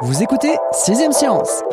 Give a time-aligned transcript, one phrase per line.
[0.00, 1.64] Vous écoutez 6ème Science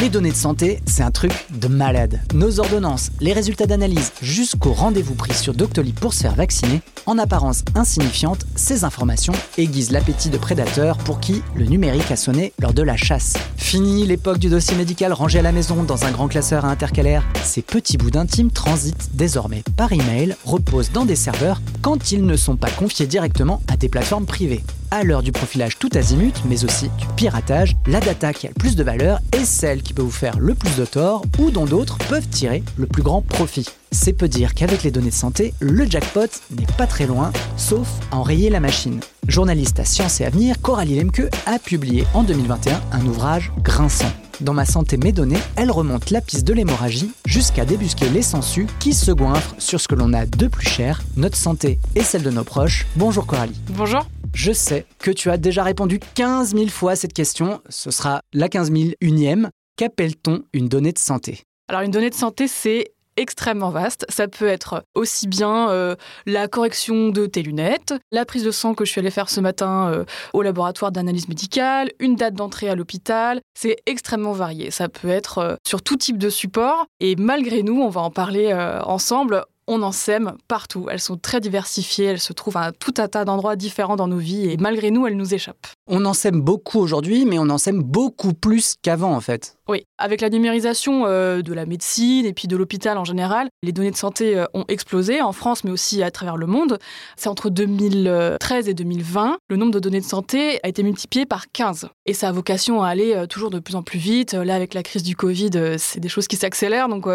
[0.00, 2.20] Les données de santé, c'est un truc de malade.
[2.34, 7.16] Nos ordonnances, les résultats d'analyse, jusqu'au rendez-vous pris sur Doctolib pour se faire vacciner, en
[7.16, 12.72] apparence insignifiantes, ces informations aiguisent l'appétit de prédateurs pour qui le numérique a sonné lors
[12.72, 13.34] de la chasse.
[13.56, 17.22] Fini l'époque du dossier médical rangé à la maison dans un grand classeur à intercalaire.
[17.44, 22.36] Ces petits bouts d'intimes transitent désormais par email, reposent dans des serveurs quand ils ne
[22.36, 24.64] sont pas confiés directement à des plateformes privées
[24.94, 28.54] à l'heure du profilage tout azimut, mais aussi du piratage, la data qui a le
[28.54, 31.66] plus de valeur est celle qui peut vous faire le plus de tort ou dont
[31.66, 33.66] d'autres peuvent tirer le plus grand profit.
[33.92, 37.88] C'est peu dire qu'avec les données de santé, le jackpot n'est pas très loin, sauf
[38.10, 38.98] à enrayer la machine.
[39.28, 44.10] Journaliste à Science et Avenir, Coralie Lemke a publié en 2021 un ouvrage grinçant.
[44.40, 48.66] Dans Ma santé, mes données, elle remonte la piste de l'hémorragie jusqu'à débusquer les sangsues
[48.80, 52.24] qui se goinfrent sur ce que l'on a de plus cher, notre santé et celle
[52.24, 52.86] de nos proches.
[52.96, 53.60] Bonjour Coralie.
[53.70, 54.04] Bonjour.
[54.34, 57.60] Je sais que tu as déjà répondu 15 000 fois à cette question.
[57.68, 59.50] Ce sera la 15 001e.
[59.76, 61.42] Qu'appelle-t-on une donnée de santé?
[61.68, 64.06] Alors une donnée de santé, c'est extrêmement vaste.
[64.08, 68.74] Ça peut être aussi bien euh, la correction de tes lunettes, la prise de sang
[68.74, 72.68] que je suis allée faire ce matin euh, au laboratoire d'analyse médicale, une date d'entrée
[72.68, 73.40] à l'hôpital.
[73.58, 74.70] C'est extrêmement varié.
[74.70, 76.86] Ça peut être euh, sur tout type de support.
[77.00, 78.54] Et malgré nous, on va en parler
[78.84, 80.86] ensemble, on en sème partout.
[80.90, 84.18] Elles sont très diversifiées, elles se trouvent à tout un tas d'endroits différents dans nos
[84.18, 85.66] vies et malgré nous, elles nous échappent.
[85.86, 89.56] On en sème beaucoup aujourd'hui, mais on en sème beaucoup plus qu'avant en fait.
[89.68, 93.72] Oui, avec la numérisation euh, de la médecine et puis de l'hôpital en général, les
[93.72, 96.78] données de santé euh, ont explosé en France mais aussi à travers le monde.
[97.16, 101.50] C'est entre 2013 et 2020, le nombre de données de santé a été multiplié par
[101.52, 104.34] 15 et ça a vocation à aller euh, toujours de plus en plus vite.
[104.34, 107.06] Là avec la crise du Covid, c'est des choses qui s'accélèrent donc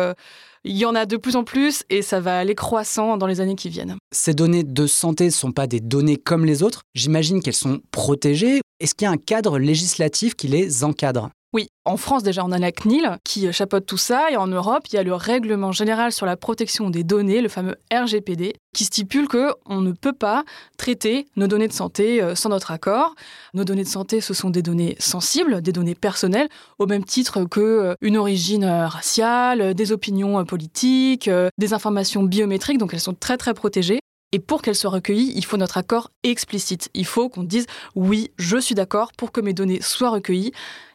[0.64, 3.42] il y en a de plus en plus et ça va aller croissant dans les
[3.42, 3.96] années qui viennent.
[4.12, 6.82] Ces données de santé ne sont pas des données comme les autres.
[6.96, 8.62] J'imagine qu'elles sont protégées.
[8.80, 11.30] Est-ce qu'il y a un cadre législatif qui les encadre?
[11.52, 14.84] Oui, en France déjà on a la CNIL qui chapeaute tout ça et en Europe
[14.92, 18.84] il y a le règlement général sur la protection des données, le fameux RGPD, qui
[18.86, 20.44] stipule que on ne peut pas
[20.78, 23.16] traiter nos données de santé euh, sans notre accord.
[23.56, 27.46] Nos données de santé ce sont des données sensibles, des données personnelles au même titre
[27.46, 33.16] que euh, une origine euh, raciale, des opinions politiques, des informations biométriques donc elles sont
[33.16, 34.02] très très protégées.
[34.32, 36.90] Et pour qu'elles soient recueillies, il faut notre accord explicite.
[36.94, 37.66] Il faut qu'on dise
[37.96, 40.52] oui, je suis d'accord pour que mes données soient recueillies.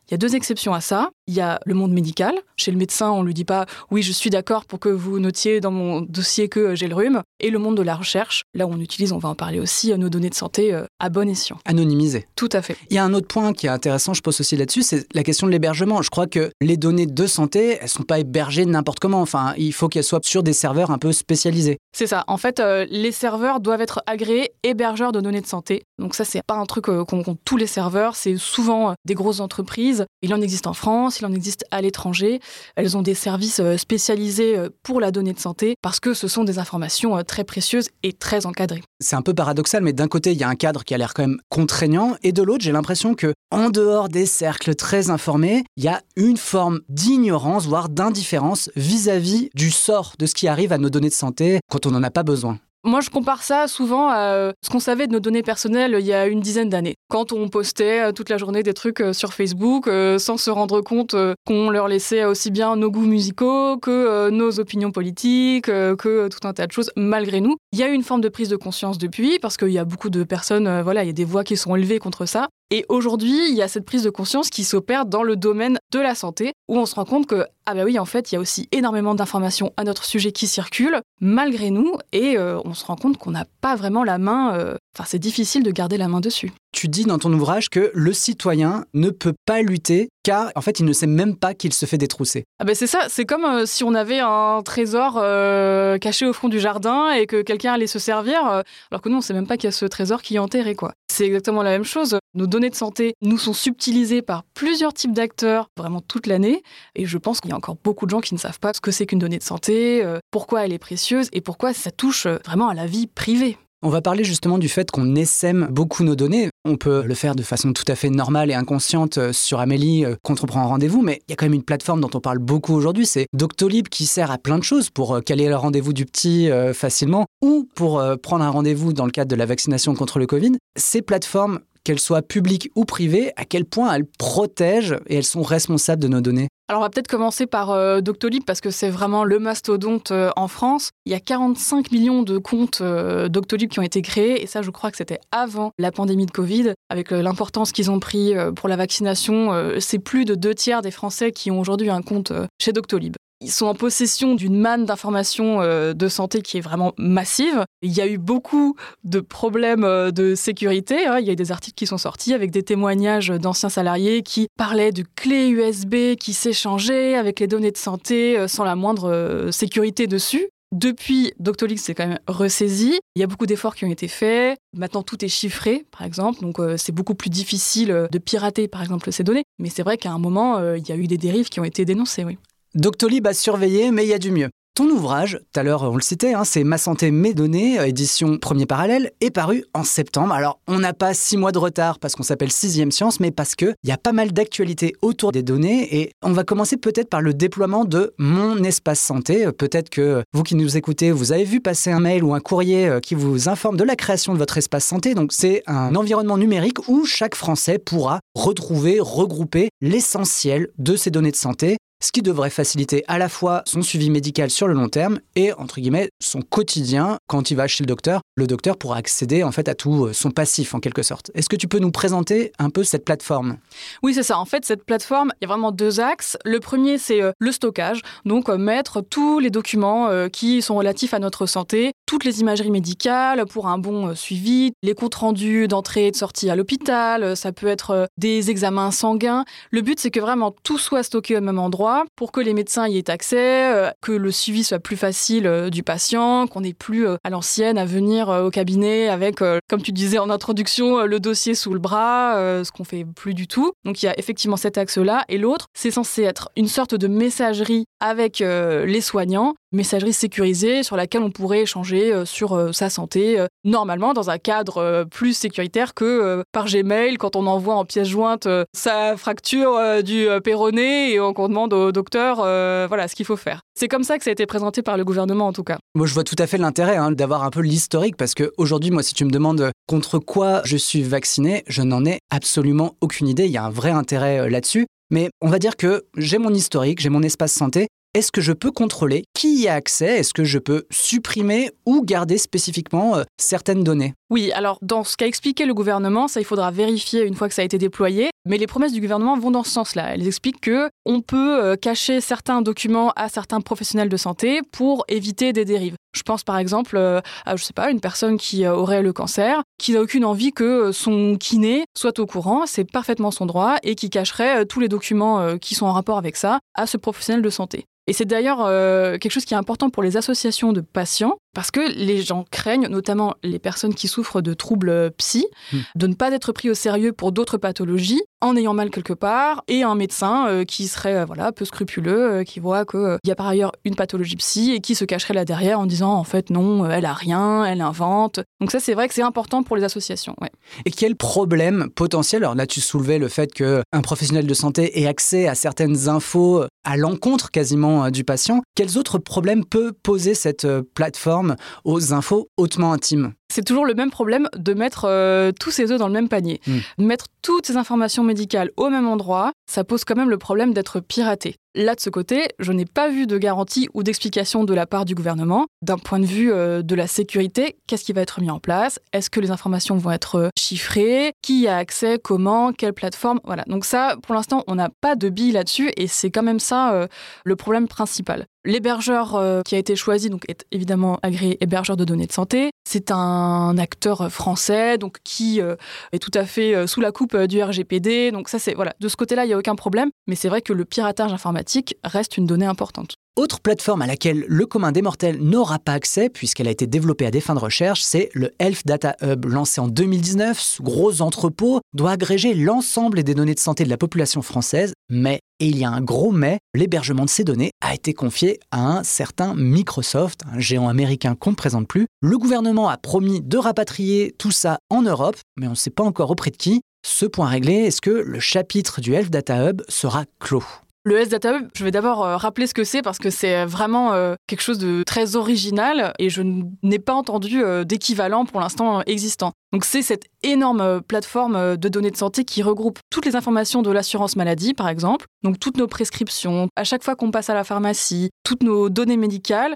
[0.09, 1.11] Il y a deux exceptions à ça.
[1.27, 2.35] Il y a le monde médical.
[2.57, 5.19] Chez le médecin, on ne lui dit pas oui, je suis d'accord pour que vous
[5.19, 7.23] notiez dans mon dossier que j'ai le rhume.
[7.41, 9.97] Et le monde de la recherche, là où on utilise, on va en parler aussi,
[9.97, 11.59] nos données de santé euh, à bon escient.
[11.65, 12.27] Anonymisées.
[12.37, 12.77] Tout à fait.
[12.91, 15.23] Il y a un autre point qui est intéressant, je pose aussi là-dessus, c'est la
[15.23, 16.03] question de l'hébergement.
[16.03, 19.21] Je crois que les données de santé, elles sont pas hébergées n'importe comment.
[19.21, 21.79] Enfin, il faut qu'elles soient sur des serveurs un peu spécialisés.
[21.93, 22.25] C'est ça.
[22.27, 25.85] En fait, euh, les serveurs doivent être agréés hébergeurs de données de santé.
[25.99, 28.17] Donc ça, c'est pas un truc euh, qu'on compte tous les serveurs.
[28.17, 30.07] C'est souvent des grosses entreprises.
[30.23, 32.41] Il en existe en France, il en existe à l'étranger.
[32.77, 36.29] Elles ont des services euh, spécialisés euh, pour la donnée de santé parce que ce
[36.29, 38.83] sont des informations euh, très précieuses et très encadrées.
[39.01, 41.15] C'est un peu paradoxal, mais d'un côté, il y a un cadre qui a l'air
[41.15, 45.65] quand même contraignant, et de l'autre, j'ai l'impression que, en dehors des cercles très informés,
[45.77, 50.73] il y a une forme d'ignorance, voire d'indifférence vis-à-vis du sort de ce qui arrive
[50.73, 52.59] à nos données de santé quand on n'en a pas besoin.
[52.87, 56.05] Moi, je compare ça souvent à euh, ce qu'on savait de nos données personnelles il
[56.05, 56.97] y a une dizaine d'années.
[57.09, 59.89] Quand on postait euh, toute la journée des trucs euh, sur Facebook
[60.19, 61.17] sans se rendre compte
[61.47, 66.53] qu'on leur laissait aussi bien nos goûts musicaux que nos opinions politiques, que tout un
[66.53, 67.57] tas de choses, malgré nous.
[67.73, 69.85] Il y a eu une forme de prise de conscience depuis, parce qu'il y a
[69.85, 72.49] beaucoup de personnes, voilà, il y a des voix qui sont élevées contre ça.
[72.71, 76.01] Et aujourd'hui, il y a cette prise de conscience qui s'opère dans le domaine de
[76.01, 78.39] la santé, où on se rend compte que, ah bah oui, en fait, il y
[78.39, 82.85] a aussi énormément d'informations à notre sujet qui circulent, malgré nous, et euh, on se
[82.85, 86.09] rend compte qu'on n'a pas vraiment la main euh, Enfin, c'est difficile de garder la
[86.09, 86.53] main dessus.
[86.73, 90.81] Tu dis dans ton ouvrage que le citoyen ne peut pas lutter car en fait
[90.81, 92.45] il ne sait même pas qu'il se fait détrousser.
[92.59, 96.33] Ah ben c'est ça, c'est comme euh, si on avait un trésor euh, caché au
[96.33, 99.35] fond du jardin et que quelqu'un allait se servir, euh, alors que nous on sait
[99.35, 100.93] même pas qu'il y a ce trésor qui est enterré quoi.
[101.13, 102.19] C'est exactement la même chose.
[102.35, 106.63] Nos données de santé nous sont subtilisées par plusieurs types d'acteurs vraiment toute l'année
[106.97, 108.81] et je pense qu'il y a encore beaucoup de gens qui ne savent pas ce
[108.81, 112.69] que c'est qu'une donnée de santé, pourquoi elle est précieuse et pourquoi ça touche vraiment
[112.69, 113.57] à la vie privée.
[113.87, 116.49] On va parler justement du fait qu'on essaime beaucoup nos données.
[116.65, 120.07] On peut le faire de façon tout à fait normale et inconsciente euh, sur Amélie
[120.07, 122.09] euh, quand on prend un rendez-vous, mais il y a quand même une plateforme dont
[122.15, 125.49] on parle beaucoup aujourd'hui, c'est Doctolib qui sert à plein de choses pour euh, caler
[125.49, 129.45] le rendez-vous du petit facilement ou pour prendre un rendez-vous dans le cadre de la
[129.45, 130.53] vaccination contre le Covid.
[130.77, 135.43] Ces plateformes qu'elles soient publiques ou privées, à quel point elles protègent et elles sont
[135.43, 136.49] responsables de nos données?
[136.67, 140.31] Alors on va peut-être commencer par euh, Doctolib parce que c'est vraiment le mastodonte euh,
[140.35, 140.93] en France.
[141.05, 144.63] Il y a 45 millions de comptes euh, Doctolib qui ont été créés et ça
[144.63, 146.73] je crois que c'était avant la pandémie de Covid.
[146.89, 149.51] Avec l'importance qu'ils ont pris pour la vaccination,
[149.81, 153.17] c'est plus de deux tiers des Français qui ont aujourd'hui un compte chez Doctolib.
[153.41, 157.65] Ils sont en possession d'une manne d'informations euh, de santé qui est vraiment massive.
[157.83, 161.07] Il y a eu beaucoup de problèmes euh, de sécurité.
[161.07, 161.19] Hein.
[161.19, 164.47] Il y a eu des articles qui sont sortis avec des témoignages d'anciens salariés qui
[164.57, 169.49] parlaient de clés USB qui s'échangeaient avec les données de santé euh, sans la moindre
[169.51, 170.49] sécurité dessus.
[170.73, 172.99] Depuis, Doctolib s'est quand même ressaisi.
[173.15, 174.59] Il y a beaucoup d'efforts qui ont été faits.
[174.75, 176.41] Maintenant, tout est chiffré, par exemple.
[176.41, 179.45] Donc, c'est beaucoup plus difficile de pirater, par exemple, ces données.
[179.61, 181.85] Mais c'est vrai qu'à un moment, il y a eu des dérives qui ont été
[181.85, 182.39] dénoncées, oui.
[182.75, 184.49] Doctolib a surveillé, mais il y a du mieux.
[184.75, 187.87] Ton ouvrage, tout à l'heure on le citait, hein, c'est Ma santé, mes données, euh,
[187.87, 190.35] édition premier parallèle, est paru en septembre.
[190.35, 193.55] Alors on n'a pas six mois de retard parce qu'on s'appelle sixième science, mais parce
[193.55, 197.21] qu'il y a pas mal d'actualités autour des données et on va commencer peut-être par
[197.21, 199.47] le déploiement de mon espace santé.
[199.47, 202.41] Euh, peut-être que vous qui nous écoutez, vous avez vu passer un mail ou un
[202.41, 205.15] courrier euh, qui vous informe de la création de votre espace santé.
[205.15, 211.31] Donc c'est un environnement numérique où chaque Français pourra retrouver, regrouper l'essentiel de ses données
[211.31, 214.89] de santé ce qui devrait faciliter à la fois son suivi médical sur le long
[214.89, 218.21] terme et, entre guillemets, son quotidien quand il va chez le docteur.
[218.37, 221.31] Le docteur pourra accéder en fait à tout euh, son passif en quelque sorte.
[221.35, 223.57] Est-ce que tu peux nous présenter un peu cette plateforme?
[224.03, 224.39] Oui, c'est ça.
[224.39, 226.37] En fait, cette plateforme, il y a vraiment deux axes.
[226.45, 231.15] Le premier, c'est euh, le stockage, donc euh, mettre tous les documents qui sont relatifs
[231.15, 236.09] à notre santé, toutes les imageries médicales pour un bon suivi, les comptes rendus d'entrée
[236.09, 239.45] et de sortie à l'hôpital, ça peut être des examens sanguins.
[239.71, 241.84] Le but, c'est que vraiment tout soit stocké au même endroit
[242.17, 245.71] pour que les médecins y aient accès, euh, que le suivi soit plus facile euh,
[245.71, 249.93] du patient, qu'on n'ait plus euh, à l'ancienne à venir au cabinet avec, comme tu
[249.93, 252.35] disais en introduction, le dossier sous le bras,
[252.65, 253.73] ce qu'on fait plus du tout.
[253.85, 255.25] Donc il y a effectivement cet axe-là.
[255.29, 260.97] Et l'autre, c'est censé être une sorte de messagerie avec les soignants messagerie sécurisée sur
[260.97, 266.67] laquelle on pourrait échanger sur sa santé, normalement dans un cadre plus sécuritaire que par
[266.67, 271.93] Gmail quand on envoie en pièce jointe sa fracture du péroné et qu'on demande au
[271.93, 273.61] docteur voilà ce qu'il faut faire.
[273.75, 275.79] C'est comme ça que ça a été présenté par le gouvernement en tout cas.
[275.95, 279.03] Moi je vois tout à fait l'intérêt hein, d'avoir un peu l'historique parce qu'aujourd'hui moi
[279.03, 283.45] si tu me demandes contre quoi je suis vacciné, je n'en ai absolument aucune idée.
[283.47, 284.87] Il y a un vrai intérêt là-dessus.
[285.11, 288.53] Mais on va dire que j'ai mon historique, j'ai mon espace santé, est-ce que je
[288.53, 289.25] peux contrôler?
[289.35, 290.21] Qui y a accès?
[290.21, 294.15] Est-ce que je peux supprimer ou garder spécifiquement euh, certaines données?
[294.31, 297.55] Oui, alors dans ce qu'a expliqué le gouvernement, ça il faudra vérifier une fois que
[297.55, 300.15] ça a été déployé, mais les promesses du gouvernement vont dans ce sens-là.
[300.15, 305.05] Elles expliquent que on peut euh, cacher certains documents à certains professionnels de santé pour
[305.09, 305.95] éviter des dérives.
[306.15, 309.63] Je pense par exemple euh, à je sais pas une personne qui aurait le cancer,
[309.79, 313.95] qui n'a aucune envie que son kiné soit au courant, c'est parfaitement son droit et
[313.95, 317.51] qui cacherait tous les documents qui sont en rapport avec ça à ce professionnel de
[317.51, 317.87] santé.
[318.07, 321.71] Et c'est d'ailleurs euh, quelque chose qui est important pour les associations de patients, parce
[321.71, 325.79] que les gens craignent, notamment les personnes qui souffrent de troubles psy, hmm.
[325.95, 329.65] de ne pas être pris au sérieux pour d'autres pathologies en ayant mal quelque part,
[329.69, 333.35] et un médecin euh, qui serait euh, voilà peu scrupuleux, qui voit qu'il y a
[333.35, 336.51] par ailleurs une pathologie psy et qui se cacherait là derrière en disant en fait
[336.51, 338.41] non, elle a rien, elle invente.
[338.61, 340.37] Donc ça c'est vrai que c'est important pour les associations.
[340.85, 345.07] Et quel problème potentiel Alors là tu soulevais le fait qu'un professionnel de santé ait
[345.07, 348.63] accès à certaines infos à l'encontre quasiment du patient.
[348.75, 351.44] Quels autres problèmes peut poser cette plateforme
[351.85, 353.35] aux infos hautement intimes.
[353.55, 356.61] C'est toujours le même problème de mettre euh, tous ces œufs dans le même panier.
[356.67, 356.79] Hmm.
[356.99, 360.99] Mettre toutes ces informations médicales au même endroit, ça pose quand même le problème d'être
[360.99, 361.55] piraté.
[361.77, 365.05] Là, de ce côté, je n'ai pas vu de garantie ou d'explication de la part
[365.05, 365.67] du gouvernement.
[365.83, 368.99] D'un point de vue euh, de la sécurité, qu'est-ce qui va être mis en place?
[369.13, 371.33] Est-ce que les informations vont être euh, chiffrées?
[371.41, 372.19] Qui a accès?
[372.19, 372.73] Comment?
[372.73, 373.39] Quelle plateforme?
[373.45, 373.63] Voilà.
[373.69, 377.09] Donc ça, pour l'instant, on n'a pas de billes là-dessus et c'est quand même ça
[377.45, 378.47] le problème principal.
[378.65, 382.71] L'hébergeur qui a été choisi donc est évidemment agréé hébergeur de données de santé.
[382.89, 388.31] C'est un acteur français, qui est tout à fait sous la coupe du RGPD.
[388.33, 390.11] Donc ça, voilà, de ce côté-là, il n'y a aucun problème.
[390.27, 393.17] Mais c'est vrai que le piratage informatique reste une donnée importante.
[393.37, 397.27] Autre plateforme à laquelle le commun des mortels n'aura pas accès, puisqu'elle a été développée
[397.27, 400.61] à des fins de recherche, c'est le Health Data Hub, lancé en 2019.
[400.61, 405.41] Ce gros entrepôt doit agréger l'ensemble des données de santé de la population française, mais,
[405.59, 408.87] et il y a un gros mais, l'hébergement de ces données a été confié à
[408.87, 412.07] un certain Microsoft, un géant américain qu'on ne présente plus.
[412.23, 416.05] Le gouvernement a promis de rapatrier tout ça en Europe, mais on ne sait pas
[416.05, 416.83] encore auprès de qui.
[417.05, 420.84] Ce point réglé, est-ce que le chapitre du Health Data Hub sera clos?
[421.05, 424.15] Le S-Data Hub, je vais d'abord euh, rappeler ce que c'est parce que c'est vraiment
[424.15, 426.41] euh, quelque chose de très original et je
[426.83, 429.53] n'ai pas entendu euh, d'équivalent pour l'instant existant.
[429.73, 433.91] Donc c'est cette énorme plateforme de données de santé qui regroupe toutes les informations de
[433.91, 437.65] l'assurance maladie, par exemple, donc toutes nos prescriptions, à chaque fois qu'on passe à la
[437.65, 439.75] pharmacie, toutes nos données médicales,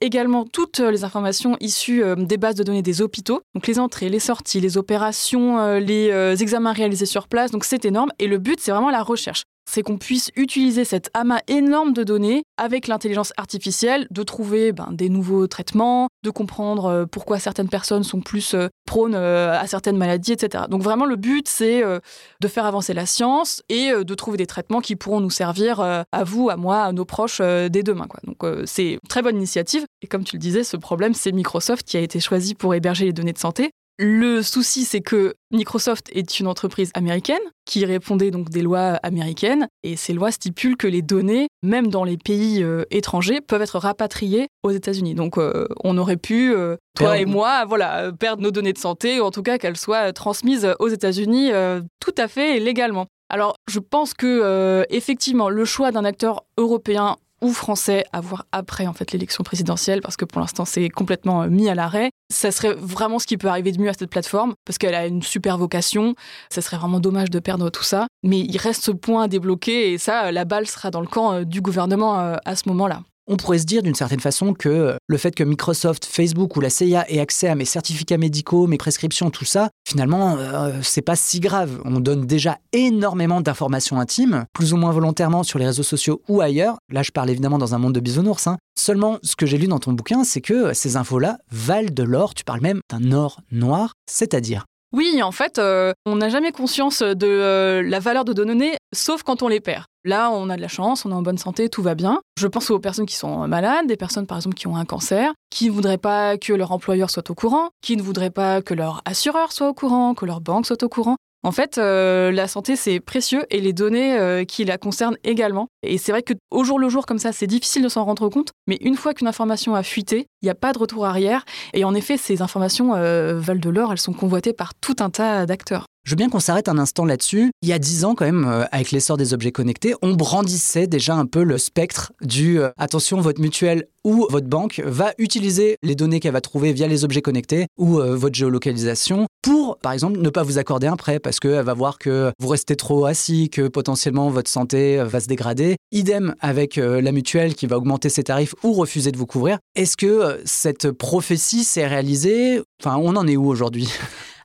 [0.00, 4.18] également toutes les informations issues des bases de données des hôpitaux, donc les entrées, les
[4.18, 7.50] sorties, les opérations, les examens réalisés sur place.
[7.50, 11.10] Donc c'est énorme et le but c'est vraiment la recherche c'est qu'on puisse utiliser cet
[11.14, 16.86] amas énorme de données avec l'intelligence artificielle, de trouver ben, des nouveaux traitements, de comprendre
[16.86, 20.64] euh, pourquoi certaines personnes sont plus euh, prônes euh, à certaines maladies, etc.
[20.68, 24.80] Donc vraiment, le but, c'est de faire avancer la science et de trouver des traitements
[24.80, 28.06] qui pourront nous servir à vous, à moi, à nos proches dès demain.
[28.06, 28.20] Quoi.
[28.24, 29.84] Donc c'est une très bonne initiative.
[30.02, 33.06] Et comme tu le disais, ce problème, c'est Microsoft qui a été choisi pour héberger
[33.06, 33.70] les données de santé.
[33.96, 39.68] Le souci, c'est que Microsoft est une entreprise américaine qui répondait donc des lois américaines
[39.84, 43.78] et ces lois stipulent que les données, même dans les pays euh, étrangers, peuvent être
[43.78, 45.14] rapatriées aux États-Unis.
[45.14, 49.20] Donc euh, on aurait pu, euh, toi et moi, voilà, perdre nos données de santé
[49.20, 51.52] ou en tout cas qu'elles soient transmises aux États-Unis
[52.00, 53.06] tout à fait légalement.
[53.28, 58.86] Alors, je pense que effectivement, le choix d'un acteur européen ou français à voir après
[58.86, 62.10] en fait l'élection présidentielle parce que pour l'instant c'est complètement euh, mis à l'arrêt.
[62.32, 65.06] Ça serait vraiment ce qui peut arriver de mieux à cette plateforme parce qu'elle a
[65.06, 66.14] une super vocation.
[66.48, 68.06] Ça serait vraiment dommage de perdre tout ça.
[68.22, 71.32] Mais il reste ce point à débloquer et ça, la balle sera dans le camp
[71.32, 73.02] euh, du gouvernement euh, à ce moment-là.
[73.26, 76.60] On pourrait se dire d'une certaine façon que euh, le fait que Microsoft, Facebook ou
[76.60, 81.00] la CIA aient accès à mes certificats médicaux, mes prescriptions, tout ça, finalement, euh, c'est
[81.00, 81.80] pas si grave.
[81.86, 86.42] On donne déjà énormément d'informations intimes, plus ou moins volontairement sur les réseaux sociaux ou
[86.42, 86.76] ailleurs.
[86.92, 88.46] Là, je parle évidemment dans un monde de bisounours.
[88.46, 88.58] Hein.
[88.78, 92.34] Seulement, ce que j'ai lu dans ton bouquin, c'est que ces infos-là valent de l'or.
[92.34, 97.02] Tu parles même d'un or noir, c'est-à-dire oui, en fait, euh, on n'a jamais conscience
[97.02, 99.84] de la valeur de données, sauf quand on les perd.
[100.04, 102.20] Là, on a de la chance, on est en bonne santé, tout va bien.
[102.38, 105.32] Je pense aux personnes qui sont malades, des personnes par exemple qui ont un cancer,
[105.50, 108.72] qui ne voudraient pas que leur employeur soit au courant, qui ne voudraient pas que
[108.72, 111.16] leur assureur soit au courant, que leur banque soit au courant.
[111.44, 115.68] En fait, euh, la santé, c'est précieux et les données euh, qui la concernent également.
[115.82, 118.52] Et c'est vrai qu'au jour le jour, comme ça, c'est difficile de s'en rendre compte.
[118.66, 121.44] Mais une fois qu'une information a fuité, il n'y a pas de retour arrière.
[121.74, 125.10] Et en effet, ces informations euh, valent de l'or, elles sont convoitées par tout un
[125.10, 125.84] tas d'acteurs.
[126.04, 127.50] Je veux bien qu'on s'arrête un instant là-dessus.
[127.62, 130.86] Il y a dix ans, quand même, euh, avec l'essor des objets connectés, on brandissait
[130.86, 135.78] déjà un peu le spectre du euh, attention, votre mutuelle ou votre banque va utiliser
[135.82, 139.92] les données qu'elle va trouver via les objets connectés ou euh, votre géolocalisation pour, par
[139.92, 143.06] exemple, ne pas vous accorder un prêt parce qu'elle va voir que vous restez trop
[143.06, 145.76] assis, que potentiellement votre santé va se dégrader.
[145.90, 149.58] Idem avec la mutuelle qui va augmenter ses tarifs ou refuser de vous couvrir.
[149.74, 152.60] Est-ce que cette prophétie s'est réalisée?
[152.82, 153.88] Enfin, on en est où aujourd'hui?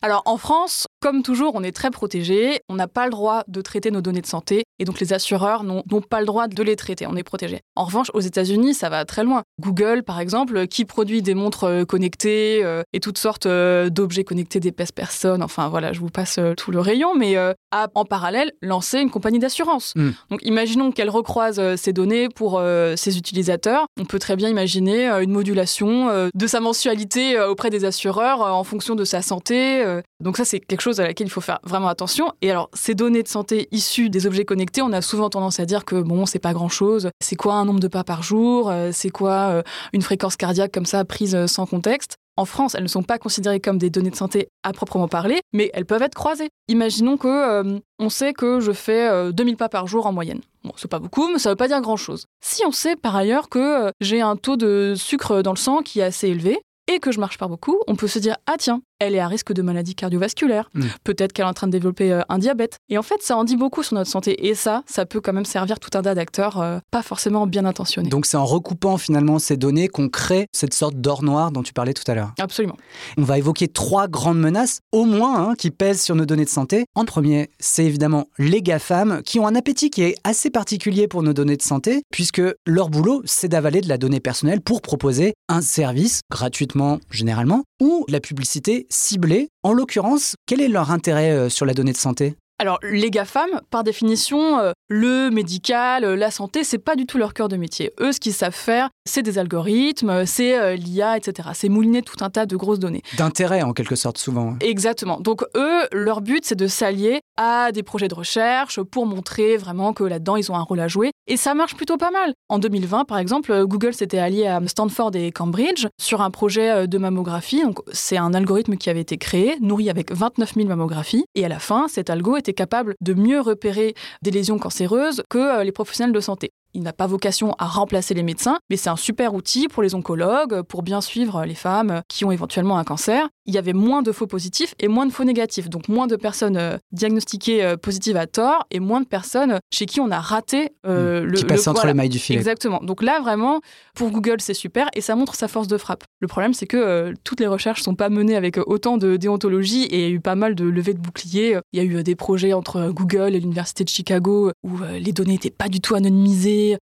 [0.02, 3.62] Alors en France, comme toujours, on est très protégé, on n'a pas le droit de
[3.62, 6.76] traiter nos données de santé et donc les assureurs n'ont pas le droit de les
[6.76, 7.60] traiter, on est protégé.
[7.76, 9.44] En revanche, aux États-Unis, ça va très loin.
[9.62, 14.24] Google, par exemple, qui produit des montres euh, connectées euh, et toutes sortes euh, d'objets
[14.24, 18.52] connectés d'épaisse personnes, enfin voilà, je vous passe tout le rayon, mais a en parallèle
[18.62, 19.94] lancé une compagnie d'assurance.
[19.96, 20.12] Hmm.
[20.30, 22.62] Donc imaginons qu'elle recroise ces données pour
[22.96, 23.86] ses utilisateurs.
[24.00, 28.96] On peut très bien imaginer une modulation de sa mensualité auprès des assureurs en fonction
[28.96, 29.86] de sa santé.
[30.20, 32.32] Donc ça, c'est quelque chose à laquelle il faut faire vraiment attention.
[32.42, 35.66] Et alors, ces données de santé issues des objets connectés, on a souvent tendance à
[35.66, 37.10] dire que bon, c'est pas grand chose.
[37.22, 38.70] C'est quoi un nombre de pas par jour?
[38.70, 39.62] Euh, C'est quoi euh,
[39.94, 42.16] une fréquence cardiaque comme ça prise euh, sans contexte?
[42.38, 45.42] En France, elles ne sont pas considérées comme des données de santé à proprement parler,
[45.52, 46.48] mais elles peuvent être croisées.
[46.70, 50.40] Imaginons que on sait que je fais 2000 pas par jour en moyenne.
[50.64, 52.28] Bon, c'est pas beaucoup, mais ça veut pas dire grand-chose.
[52.42, 56.00] Si on sait par ailleurs que j'ai un taux de sucre dans le sang qui
[56.00, 58.82] est assez élevé, et que je marche pas beaucoup, on peut se dire ah tiens,
[59.00, 60.70] elle est à risque de maladie cardiovasculaire.
[60.74, 60.86] Mm.
[61.04, 62.78] Peut-être qu'elle est en train de développer euh, un diabète.
[62.90, 64.48] Et en fait, ça en dit beaucoup sur notre santé.
[64.48, 67.66] Et ça, ça peut quand même servir tout un tas d'acteurs euh, pas forcément bien
[67.66, 68.10] intentionnés.
[68.10, 71.74] Donc c'est en recoupant finalement ces données qu'on crée cette sorte d'or noir dont tu
[71.74, 72.34] parlais tout à l'heure.
[72.40, 72.78] Absolument.
[73.18, 76.50] On va évoquer trois grandes menaces, au moins, hein, qui pèsent sur nos données de
[76.50, 76.86] santé.
[76.96, 81.24] En premier, c'est évidemment les GAFAM, qui ont un appétit qui est assez particulier pour
[81.24, 85.34] nos données de santé, puisque leur boulot, c'est d'avaler de la donnée personnelle pour proposer
[85.48, 89.50] un service gratuitement généralement ou la publicité ciblée.
[89.64, 92.36] En l'occurrence, quel est leur intérêt euh, sur la donnée de santé?
[92.62, 97.18] Alors, les GAFAM, par définition, euh, le médical, euh, la santé, c'est pas du tout
[97.18, 97.94] leur cœur de métier.
[98.02, 101.50] Eux, ce qu'ils savent faire, c'est des algorithmes, c'est euh, l'IA, etc.
[101.54, 103.02] C'est mouliner tout un tas de grosses données.
[103.18, 104.56] D'intérêt, en quelque sorte, souvent.
[104.62, 105.20] Exactement.
[105.20, 109.94] Donc, eux, leur but, c'est de s'allier à des projets de recherche pour montrer vraiment
[109.94, 111.12] que là-dedans, ils ont un rôle à jouer.
[111.28, 112.34] Et ça marche plutôt pas mal.
[112.50, 116.98] En 2020, par exemple, Google s'était allié à Stanford et Cambridge sur un projet de
[116.98, 117.62] mammographie.
[117.64, 121.26] Donc, c'est un algorithme qui avait été créé, nourri avec 29 000 mammographies.
[121.36, 125.38] Et à la fin, cet algo était capable de mieux repérer des lésions cancéreuses que
[125.38, 126.52] euh, les professionnels de santé.
[126.74, 129.96] Il n'a pas vocation à remplacer les médecins, mais c'est un super outil pour les
[129.96, 133.28] oncologues, pour bien suivre les femmes qui ont éventuellement un cancer.
[133.50, 136.16] Il y avait moins de faux positifs et moins de faux négatifs, donc moins de
[136.16, 140.20] personnes euh, diagnostiquées euh, positives à tort et moins de personnes chez qui on a
[140.20, 141.26] raté euh, mmh.
[141.26, 141.38] le.
[141.38, 142.38] Qui passe entre les mailles du filet.
[142.38, 142.80] Exactement.
[142.82, 143.60] Donc là, vraiment,
[143.96, 146.04] pour Google, c'est super et ça montre sa force de frappe.
[146.20, 149.84] Le problème, c'est que toutes les recherches ne sont pas menées avec autant de déontologie
[149.86, 151.58] et il y a eu pas mal de levées de boucliers.
[151.74, 155.34] Il y a eu des projets entre Google et l'Université de Chicago où les données
[155.34, 156.30] n'étaient pas du tout anonymisées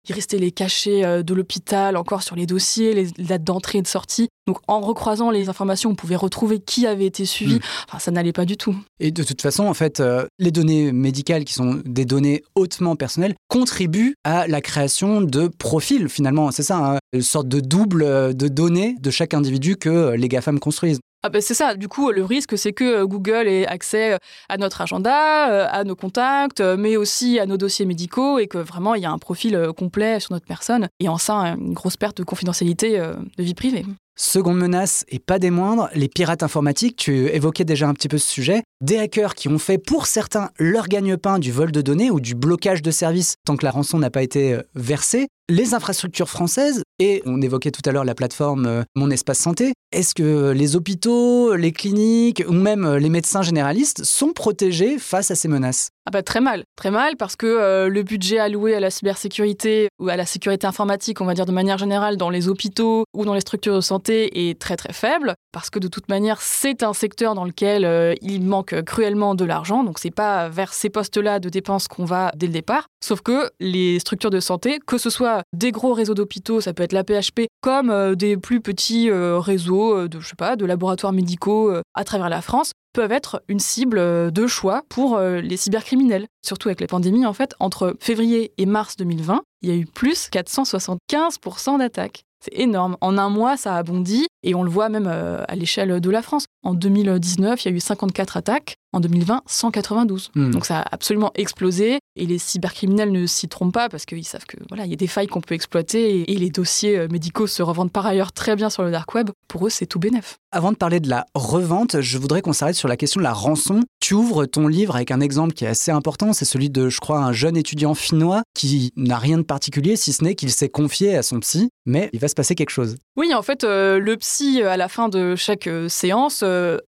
[0.07, 3.81] il restait les cachets euh, de l'hôpital encore sur les dossiers, les dates d'entrée et
[3.81, 4.29] de sortie.
[4.47, 7.55] Donc en recroisant les informations, on pouvait retrouver qui avait été suivi.
[7.55, 7.59] Hmm.
[7.87, 8.75] Enfin, ça n'allait pas du tout.
[8.99, 12.95] Et de toute façon, en fait, euh, les données médicales, qui sont des données hautement
[12.95, 16.51] personnelles, contribuent à la création de profils, finalement.
[16.51, 20.27] C'est ça, hein, une sorte de double euh, de données de chaque individu que les
[20.27, 20.99] GAFAM construisent.
[21.25, 21.73] Ah ben c'est ça.
[21.73, 25.67] Du coup, le risque, c'est que euh, Google ait accès euh, à notre agenda, euh,
[25.71, 29.11] à nos contacts, mais aussi à nos dossiers médicaux et que vraiment, il y a
[29.11, 33.43] un profil complet sur notre personne et en ça, une grosse perte de confidentialité de
[33.43, 33.85] vie privée.
[34.17, 38.17] Seconde menace, et pas des moindres, les pirates informatiques, tu évoquais déjà un petit peu
[38.17, 42.11] ce sujet, des hackers qui ont fait pour certains leur gagne-pain du vol de données
[42.11, 45.27] ou du blocage de services tant que la rançon n'a pas été euh, versée.
[45.47, 49.73] Les infrastructures françaises, et on évoquait tout à l'heure la plateforme euh, Mon Espace Santé,
[49.91, 55.29] est-ce que les hôpitaux, les cliniques ou même euh, les médecins généralistes sont protégés face
[55.29, 55.89] à ces menaces?
[56.07, 59.89] Ah bah très mal, très mal parce que euh, le budget alloué à la cybersécurité
[59.99, 63.23] ou à la sécurité informatique, on va dire de manière générale dans les hôpitaux ou
[63.23, 66.83] dans les structures de santé est très très faible parce que de toute manière c'est
[66.83, 70.89] un secteur dans lequel euh, il manque cruellement de l'argent donc c'est pas vers ces
[70.89, 72.87] postes-là de dépenses qu'on va dès le départ.
[73.01, 76.83] Sauf que les structures de santé, que ce soit des gros réseaux d'hôpitaux, ça peut
[76.83, 82.03] être la PHP, comme euh, des plus petits réseaux de je de laboratoires médicaux à
[82.03, 86.27] travers la France, peuvent être une cible euh, de choix pour euh, les cybercriminels.
[86.43, 89.85] Surtout avec les pandémies, en fait, entre février et mars 2020, il y a eu
[89.85, 92.23] plus 475% d'attaques.
[92.41, 92.97] C'est énorme.
[93.01, 96.09] En un mois, ça a bondi et on le voit même euh, à l'échelle de
[96.09, 96.45] la France.
[96.63, 98.75] En 2019, il y a eu 54 attaques.
[98.95, 100.31] En 2020, 192.
[100.35, 100.51] Hmm.
[100.51, 104.45] Donc ça a absolument explosé et les cybercriminels ne s'y trompent pas parce qu'ils savent
[104.45, 107.45] que voilà, il y a des failles qu'on peut exploiter et, les dossiers euh, médicaux
[107.45, 109.31] se revendent par ailleurs très bien sur le dark web.
[109.49, 110.37] Pour eux, c'est tout bénef.
[110.53, 113.33] Avant de parler de la revente, je voudrais qu'on s'arrête sur la question de la
[113.33, 113.81] rançon.
[113.99, 117.01] Tu ouvres ton livre avec un exemple qui est assez important, c'est celui de, je
[117.01, 120.69] crois, un jeune étudiant finnois qui n'a rien de particulier si ce n'est qu'il s'est
[120.69, 122.95] confié à son psy, mais il va se passer quelque chose.
[123.17, 126.45] Oui, en fait, euh, le psy, à la fin de chaque euh, séance,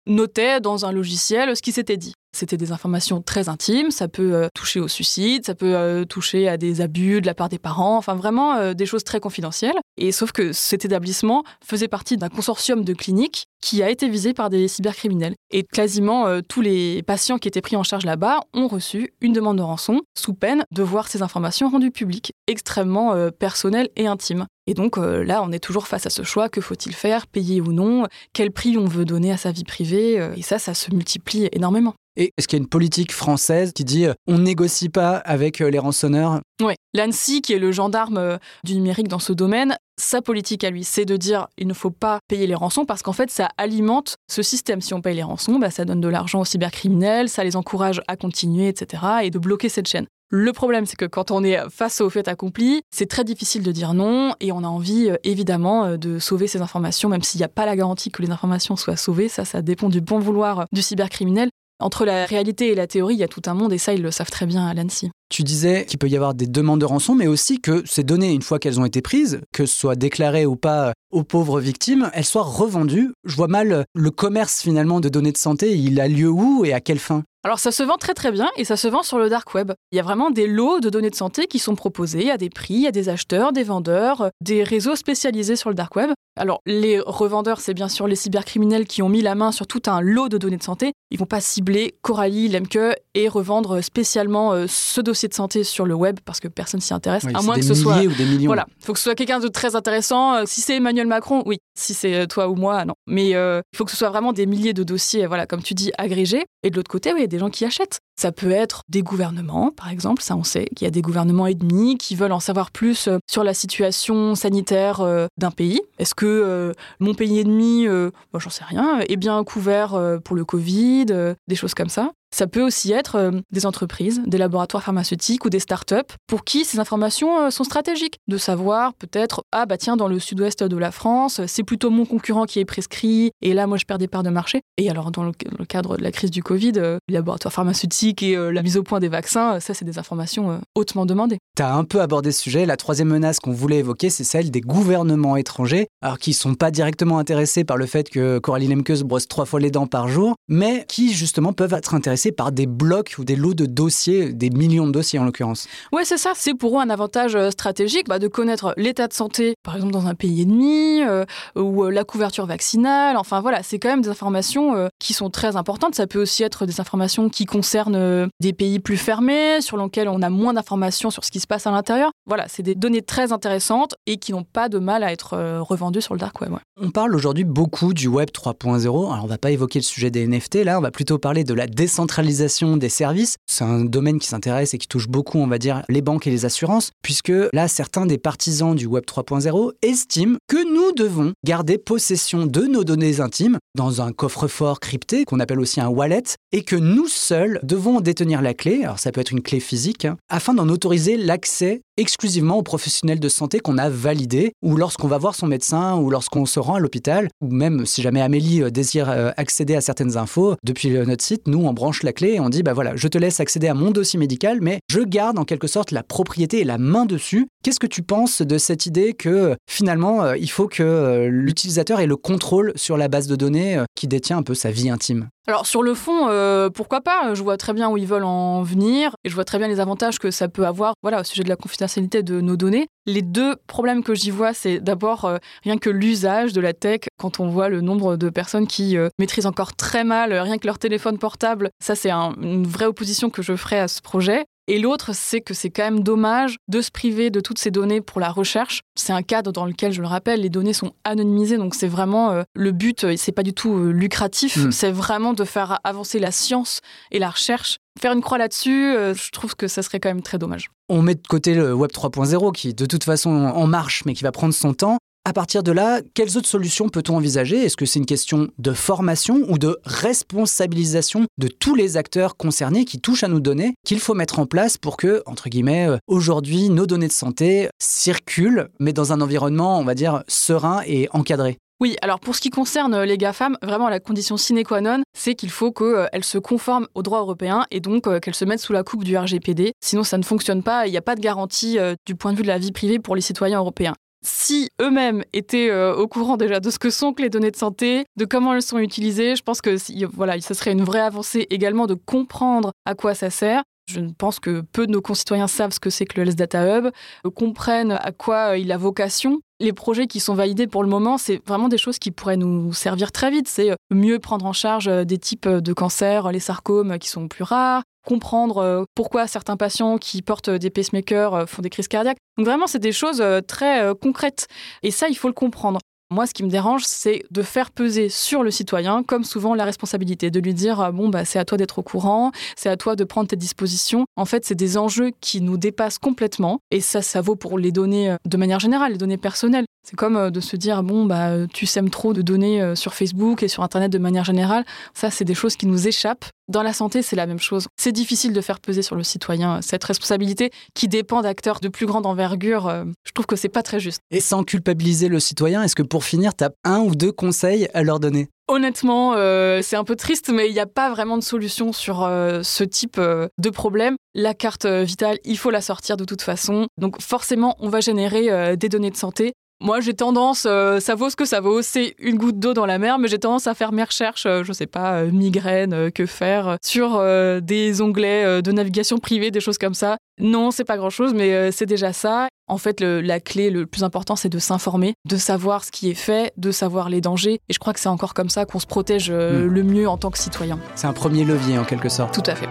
[0.06, 2.16] notait dans un logiciel ce qui s'était dit.
[2.36, 6.48] C'était des informations très intimes, ça peut euh, toucher au suicide, ça peut euh, toucher
[6.48, 9.76] à des abus de la part des parents, enfin vraiment euh, des choses très confidentielles.
[9.96, 14.34] Et sauf que cet établissement faisait partie d'un consortium de cliniques qui a été visé
[14.34, 15.34] par des cybercriminels.
[15.50, 19.56] Et quasiment tous les patients qui étaient pris en charge là-bas ont reçu une demande
[19.56, 24.46] de rançon sous peine de voir ces informations rendues publiques, extrêmement personnelles et intimes.
[24.66, 27.72] Et donc là, on est toujours face à ce choix, que faut-il faire, payer ou
[27.72, 31.48] non, quel prix on veut donner à sa vie privée, et ça, ça se multiplie
[31.52, 31.94] énormément.
[32.16, 35.60] Et est-ce qu'il y a une politique française qui dit euh, on négocie pas avec
[35.60, 36.40] euh, les rançonneurs?
[36.62, 40.70] Oui, l'ANSI, qui est le gendarme euh, du numérique dans ce domaine, sa politique à
[40.70, 43.50] lui, c'est de dire il ne faut pas payer les rançons parce qu'en fait, ça
[43.58, 44.80] alimente ce système.
[44.80, 48.00] Si on paye les rançons, bah, ça donne de l'argent aux cybercriminels, ça les encourage
[48.08, 50.06] à continuer, etc., et de bloquer cette chaîne.
[50.28, 53.70] Le problème, c'est que quand on est face au fait accompli, c'est très difficile de
[53.70, 57.48] dire non et on a envie évidemment de sauver ces informations, même s'il n'y a
[57.48, 59.28] pas la garantie que les informations soient sauvées.
[59.28, 61.48] Ça, ça dépend du bon vouloir du cybercriminel.
[61.78, 64.00] Entre la réalité et la théorie, il y a tout un monde et ça, ils
[64.00, 65.10] le savent très bien à l'ANSI.
[65.28, 68.32] Tu disais qu'il peut y avoir des demandes de rançon, mais aussi que ces données,
[68.32, 72.10] une fois qu'elles ont été prises, que ce soit déclarées ou pas aux pauvres victimes,
[72.14, 73.12] elles soient revendues.
[73.24, 76.72] Je vois mal le commerce finalement de données de santé, il a lieu où et
[76.72, 77.24] à quelle fin?
[77.46, 79.70] Alors ça se vend très très bien et ça se vend sur le dark web.
[79.92, 82.50] Il y a vraiment des lots de données de santé qui sont proposés à des
[82.50, 86.10] prix, à des acheteurs, des vendeurs, des réseaux spécialisés sur le dark web.
[86.36, 89.82] Alors les revendeurs, c'est bien sûr les cybercriminels qui ont mis la main sur tout
[89.86, 90.90] un lot de données de santé.
[91.12, 95.86] Ils vont pas cibler Coralie, Lemke et revendre spécialement euh, ce dossier de santé sur
[95.86, 97.22] le web parce que personne s'y intéresse.
[97.22, 98.48] Oui, à moins que ce soit ou des millions.
[98.48, 100.34] voilà, faut que ce soit quelqu'un de très intéressant.
[100.34, 101.58] Euh, Si c'est Emmanuel Macron, oui.
[101.78, 102.94] Si c'est euh, toi ou moi, non.
[103.06, 105.74] Mais euh, il faut que ce soit vraiment des milliers de dossiers, voilà, comme tu
[105.74, 106.44] dis, agrégés.
[106.66, 108.00] Et de l'autre côté, il y a des gens qui achètent.
[108.18, 110.22] Ça peut être des gouvernements, par exemple.
[110.22, 113.18] Ça, on sait qu'il y a des gouvernements ennemis qui veulent en savoir plus euh,
[113.30, 115.82] sur la situation sanitaire euh, d'un pays.
[115.98, 120.44] Est-ce que euh, mon pays ennemi, bon, j'en sais rien, est bien couvert pour le
[120.44, 122.12] Covid, des choses comme ça.
[122.34, 126.80] Ça peut aussi être des entreprises, des laboratoires pharmaceutiques ou des startups pour qui ces
[126.80, 128.18] informations sont stratégiques.
[128.28, 132.04] De savoir peut-être, ah bah tiens, dans le sud-ouest de la France, c'est plutôt mon
[132.04, 134.60] concurrent qui est prescrit et là, moi, je perds des parts de marché.
[134.76, 135.32] Et alors, dans le,
[135.66, 139.00] cadre de la crise du Covid, les laboratoires pharmaceutiques et euh, la mise au point
[139.00, 141.38] des vaccins, euh, ça, c'est des informations euh, hautement demandées.
[141.56, 142.66] Tu as un peu abordé ce sujet.
[142.66, 146.70] La troisième menace qu'on voulait évoquer, c'est celle des gouvernements étrangers, alors qui sont pas
[146.70, 150.08] directement intéressés par le fait que Coralie Lemke se brosse trois fois les dents par
[150.08, 154.32] jour, mais qui justement peuvent être intéressés par des blocs ou des lots de dossiers,
[154.32, 155.66] des millions de dossiers en l'occurrence.
[155.92, 156.32] Ouais, c'est ça.
[156.34, 160.06] C'est pour eux un avantage stratégique bah, de connaître l'état de santé, par exemple dans
[160.06, 161.24] un pays ennemi, euh,
[161.56, 163.16] ou la couverture vaccinale.
[163.16, 165.94] Enfin voilà, c'est quand même des informations euh, qui sont très importantes.
[165.94, 170.08] Ça peut aussi être des informations qui concernent euh, des pays plus fermés, sur lesquels
[170.08, 172.10] on a moins d'informations sur ce qui se passe à l'intérieur.
[172.26, 175.62] Voilà, c'est des données très intéressantes et qui n'ont pas de mal à être euh,
[175.62, 176.52] revendues sur le dark web.
[176.80, 178.82] On parle aujourd'hui beaucoup du Web 3.0.
[178.82, 181.54] Alors, on va pas évoquer le sujet des NFT, là, on va plutôt parler de
[181.54, 183.36] la décentralisation des services.
[183.46, 186.30] C'est un domaine qui s'intéresse et qui touche beaucoup, on va dire, les banques et
[186.30, 191.78] les assurances, puisque là, certains des partisans du Web 3.0 estiment que nous devons garder
[191.78, 196.62] possession de nos données intimes dans un coffre-fort crypté qu'on appelle aussi un wallet et
[196.62, 200.04] que nous seuls devons en détenir la clé, alors ça peut être une clé physique,
[200.04, 205.08] hein, afin d'en autoriser l'accès exclusivement aux professionnels de santé qu'on a validés, ou lorsqu'on
[205.08, 208.62] va voir son médecin, ou lorsqu'on se rend à l'hôpital, ou même si jamais Amélie
[208.62, 212.34] euh, désire euh, accéder à certaines infos, depuis notre site, nous on branche la clé
[212.34, 215.00] et on dit bah voilà, je te laisse accéder à mon dossier médical, mais je
[215.00, 217.46] garde en quelque sorte la propriété et la main dessus.
[217.66, 221.98] Qu'est-ce que tu penses de cette idée que finalement euh, il faut que euh, l'utilisateur
[221.98, 224.88] ait le contrôle sur la base de données euh, qui détient un peu sa vie
[224.88, 225.30] intime?
[225.48, 226.28] Alors sur le fond,
[226.74, 227.32] pourquoi pas?
[227.34, 229.78] Je vois très bien où ils veulent en venir et je vois très bien les
[229.78, 232.88] avantages que ça peut avoir voilà, au sujet de la confidentialité de nos données.
[233.06, 235.30] Les deux problèmes que j'y vois, c'est d'abord
[235.62, 239.46] rien que l'usage de la tech, quand on voit le nombre de personnes qui maîtrisent
[239.46, 241.70] encore très mal rien que leur téléphone portable.
[241.80, 244.46] Ça, c'est un- une vraie opposition que je ferai à ce projet.
[244.68, 248.00] Et l'autre, c'est que c'est quand même dommage de se priver de toutes ces données
[248.00, 248.80] pour la recherche.
[248.96, 252.32] C'est un cadre dans lequel, je le rappelle, les données sont anonymisées, donc c'est vraiment
[252.32, 254.72] euh, le but, euh, c'est pas du tout euh, lucratif, Mm.
[254.72, 257.78] c'est vraiment de faire avancer la science et la recherche.
[258.00, 260.68] Faire une croix là-dessus, euh, je trouve que ça serait quand même très dommage.
[260.88, 264.22] On met de côté le Web 3.0 qui de toute façon en marche mais qui
[264.22, 264.98] va prendre son temps.
[265.26, 267.56] À partir de là, quelles autres solutions peut-on envisager?
[267.56, 272.84] Est-ce que c'est une question de formation ou de responsabilisation de tous les acteurs concernés
[272.84, 275.96] qui touchent à nos données qu'il faut mettre en place pour que, entre guillemets, euh,
[276.06, 281.08] aujourd'hui, nos données de santé circulent, mais dans un environnement, on va dire, serein et
[281.10, 281.58] encadré?
[281.78, 285.02] Oui, alors pour ce qui concerne euh, les GAFAM, vraiment la condition sine qua non,
[285.12, 288.60] c'est qu'il faut qu'elles se conforment au droit européen et donc euh, qu'elles se mettent
[288.60, 289.72] sous la coupe du RGPD.
[289.84, 290.86] Sinon, ça ne fonctionne pas.
[290.86, 292.98] Il n'y a pas de garantie euh, du point de vue de la vie privée
[292.98, 293.92] pour les citoyens européens.
[294.24, 297.56] Si eux-mêmes étaient euh, au courant déjà de ce que sont que les données de
[297.56, 301.00] santé, de comment elles sont utilisées, je pense que si- voilà, ce serait une vraie
[301.00, 303.62] avancée également de comprendre à quoi ça sert.
[303.88, 306.78] Je pense que peu de nos concitoyens savent ce que c'est que le Health Data
[306.78, 306.86] Hub,
[307.24, 309.38] euh, comprennent à quoi euh, il a vocation.
[309.60, 312.72] Les projets qui sont validés pour le moment, c'est vraiment des choses qui pourraient nous
[312.72, 313.46] servir très vite.
[313.48, 317.82] C'est mieux prendre en charge des types de cancers, les sarcomes qui sont plus rares,
[318.06, 322.18] comprendre euh, pourquoi certains patients qui portent des pacemakers euh, font des crises cardiaques.
[322.38, 324.46] Donc vraiment, c'est des choses euh, très concrètes.
[324.82, 325.80] Et ça, il faut le comprendre.
[326.10, 329.64] Moi, ce qui me dérange, c'est de faire peser sur le citoyen, comme souvent, la
[329.64, 332.94] responsabilité, de lui dire bon, bah, c'est à toi d'être au courant, c'est à toi
[332.94, 334.04] de prendre tes dispositions.
[334.14, 337.72] En fait, c'est des enjeux qui nous dépassent complètement, et ça, ça vaut pour les
[337.72, 339.64] données de manière générale, les données personnelles.
[339.82, 343.48] C'est comme de se dire bon, bah, tu sèmes trop de données sur Facebook et
[343.48, 344.64] sur Internet de manière générale.
[344.94, 346.26] Ça, c'est des choses qui nous échappent.
[346.48, 347.66] Dans la santé, c'est la même chose.
[347.76, 351.68] C'est difficile de faire peser sur le citoyen euh, cette responsabilité qui dépend d'acteurs de
[351.68, 352.68] plus grande envergure.
[352.68, 354.00] euh, Je trouve que c'est pas très juste.
[354.10, 357.68] Et sans culpabiliser le citoyen, est-ce que pour finir, tu as un ou deux conseils
[357.74, 358.28] à leur donner?
[358.48, 362.04] Honnêtement, euh, c'est un peu triste, mais il n'y a pas vraiment de solution sur
[362.04, 363.96] euh, ce type euh, de problème.
[364.14, 366.68] La carte vitale, il faut la sortir de toute façon.
[366.78, 369.32] Donc forcément, on va générer des données de santé.
[369.62, 372.66] Moi, j'ai tendance, euh, ça vaut ce que ça vaut, c'est une goutte d'eau dans
[372.66, 375.90] la mer, mais j'ai tendance à faire mes recherches, euh, je sais pas, euh, migraine,
[375.92, 377.02] que faire, sur
[377.40, 379.96] des onglets de navigation privée, des choses comme ça.
[380.20, 382.28] Non, c'est pas grand chose, mais c'est déjà ça.
[382.48, 385.94] En fait, la clé, le plus important, c'est de s'informer, de savoir ce qui est
[385.94, 387.38] fait, de savoir les dangers.
[387.48, 389.46] Et je crois que c'est encore comme ça qu'on se protège hmm.
[389.46, 390.58] le mieux en tant que citoyen.
[390.74, 392.14] C'est un premier levier en quelque sorte.
[392.14, 392.48] Tout à fait.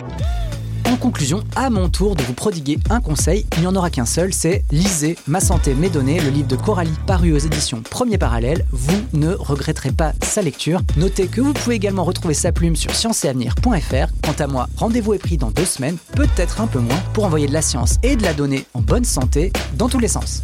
[0.85, 4.05] En conclusion, à mon tour de vous prodiguer un conseil, il n'y en aura qu'un
[4.05, 8.17] seul, c'est lisez Ma santé, mes données, le livre de Coralie paru aux éditions Premier
[8.17, 8.65] Parallèle.
[8.71, 10.81] Vous ne regretterez pas sa lecture.
[10.97, 14.11] Notez que vous pouvez également retrouver sa plume sur scienceetavenir.fr.
[14.23, 17.47] Quant à moi, rendez-vous est pris dans deux semaines, peut-être un peu moins, pour envoyer
[17.47, 20.43] de la science et de la donnée en bonne santé dans tous les sens.